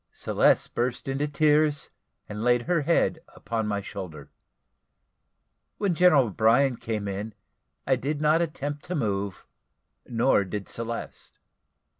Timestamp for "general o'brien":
5.93-6.77